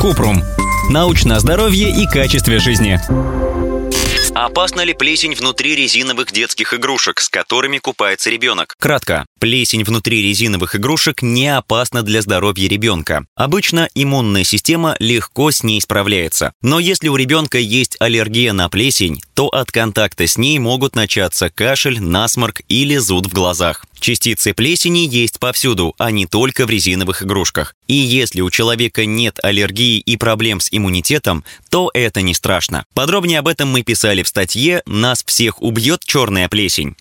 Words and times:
Купрум. 0.00 0.42
Научное 0.90 1.38
здоровье 1.40 1.90
и 1.90 2.06
качестве 2.06 2.58
жизни. 2.58 3.00
Опасна 4.34 4.82
ли 4.82 4.92
плесень 4.92 5.34
внутри 5.34 5.74
резиновых 5.74 6.30
детских 6.30 6.74
игрушек, 6.74 7.20
с 7.20 7.28
которыми 7.30 7.78
купается 7.78 8.28
ребенок? 8.28 8.74
Кратко. 8.78 9.24
Плесень 9.40 9.82
внутри 9.82 10.22
резиновых 10.22 10.76
игрушек 10.76 11.22
не 11.22 11.48
опасна 11.56 12.02
для 12.02 12.20
здоровья 12.20 12.68
ребенка. 12.68 13.24
Обычно 13.34 13.88
иммунная 13.94 14.44
система 14.44 14.94
легко 14.98 15.50
с 15.50 15.62
ней 15.62 15.80
справляется. 15.80 16.52
Но 16.60 16.78
если 16.78 17.08
у 17.08 17.16
ребенка 17.16 17.58
есть 17.58 17.96
аллергия 17.98 18.52
на 18.52 18.68
плесень, 18.68 19.22
то 19.32 19.48
от 19.48 19.72
контакта 19.72 20.26
с 20.26 20.36
ней 20.36 20.58
могут 20.58 20.96
начаться 20.96 21.48
кашель, 21.48 22.00
насморк 22.00 22.60
или 22.68 22.96
зуд 22.96 23.26
в 23.26 23.32
глазах. 23.32 23.86
Частицы 24.00 24.54
плесени 24.54 25.06
есть 25.06 25.38
повсюду, 25.38 25.94
а 25.98 26.10
не 26.10 26.26
только 26.26 26.66
в 26.66 26.70
резиновых 26.70 27.22
игрушках. 27.22 27.74
И 27.86 27.94
если 27.94 28.40
у 28.40 28.50
человека 28.50 29.06
нет 29.06 29.38
аллергии 29.42 29.98
и 29.98 30.16
проблем 30.16 30.60
с 30.60 30.68
иммунитетом, 30.70 31.44
то 31.70 31.90
это 31.94 32.22
не 32.22 32.34
страшно. 32.34 32.84
Подробнее 32.94 33.40
об 33.40 33.48
этом 33.48 33.68
мы 33.70 33.82
писали 33.82 34.22
в 34.22 34.28
статье 34.28 34.82
«Нас 34.86 35.22
всех 35.24 35.62
убьет 35.62 36.02
черная 36.04 36.48
плесень». 36.48 36.94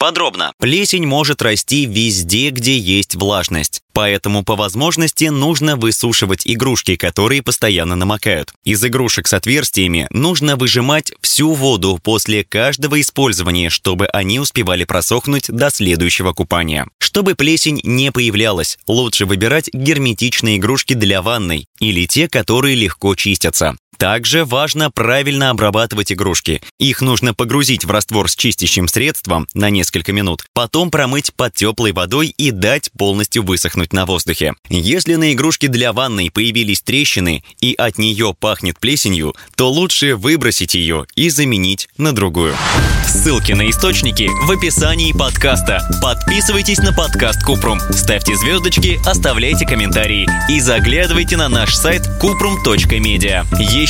Подробно. 0.00 0.54
Плесень 0.58 1.04
может 1.04 1.42
расти 1.42 1.84
везде, 1.84 2.48
где 2.48 2.78
есть 2.78 3.16
влажность. 3.16 3.82
Поэтому 3.92 4.42
по 4.42 4.56
возможности 4.56 5.26
нужно 5.26 5.76
высушивать 5.76 6.40
игрушки, 6.46 6.96
которые 6.96 7.42
постоянно 7.42 7.96
намокают. 7.96 8.50
Из 8.64 8.82
игрушек 8.82 9.28
с 9.28 9.34
отверстиями 9.34 10.06
нужно 10.08 10.56
выжимать 10.56 11.12
всю 11.20 11.52
воду 11.52 12.00
после 12.02 12.44
каждого 12.44 12.98
использования, 12.98 13.68
чтобы 13.68 14.06
они 14.06 14.40
успевали 14.40 14.84
просохнуть 14.84 15.48
до 15.48 15.68
следующего 15.68 16.32
купания. 16.32 16.88
Чтобы 16.98 17.34
плесень 17.34 17.82
не 17.84 18.10
появлялась, 18.10 18.78
лучше 18.86 19.26
выбирать 19.26 19.68
герметичные 19.70 20.56
игрушки 20.56 20.94
для 20.94 21.20
ванной 21.20 21.68
или 21.78 22.06
те, 22.06 22.26
которые 22.26 22.74
легко 22.74 23.14
чистятся. 23.16 23.76
Также 24.00 24.46
важно 24.46 24.90
правильно 24.90 25.50
обрабатывать 25.50 26.10
игрушки. 26.10 26.62
Их 26.78 27.02
нужно 27.02 27.34
погрузить 27.34 27.84
в 27.84 27.90
раствор 27.90 28.30
с 28.30 28.34
чистящим 28.34 28.88
средством 28.88 29.46
на 29.52 29.68
несколько 29.68 30.14
минут, 30.14 30.46
потом 30.54 30.90
промыть 30.90 31.34
под 31.34 31.52
теплой 31.52 31.92
водой 31.92 32.28
и 32.28 32.50
дать 32.50 32.90
полностью 32.96 33.42
высохнуть 33.42 33.92
на 33.92 34.06
воздухе. 34.06 34.54
Если 34.70 35.16
на 35.16 35.34
игрушке 35.34 35.68
для 35.68 35.92
ванной 35.92 36.30
появились 36.30 36.80
трещины 36.80 37.44
и 37.60 37.74
от 37.74 37.98
нее 37.98 38.34
пахнет 38.40 38.80
плесенью, 38.80 39.34
то 39.54 39.70
лучше 39.70 40.16
выбросить 40.16 40.72
ее 40.72 41.04
и 41.14 41.28
заменить 41.28 41.90
на 41.98 42.14
другую. 42.14 42.56
Ссылки 43.06 43.52
на 43.52 43.68
источники 43.68 44.30
в 44.46 44.50
описании 44.50 45.12
подкаста. 45.12 45.86
Подписывайтесь 46.02 46.78
на 46.78 46.94
подкаст 46.94 47.42
Купрум, 47.44 47.78
ставьте 47.90 48.34
звездочки, 48.34 48.98
оставляйте 49.06 49.66
комментарии 49.66 50.26
и 50.48 50.58
заглядывайте 50.60 51.36
на 51.36 51.50
наш 51.50 51.74
сайт 51.74 52.08
kuprum.media. 52.22 53.44
Еще 53.60 53.89